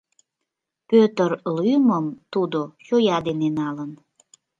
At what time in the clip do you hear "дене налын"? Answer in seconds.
3.27-3.91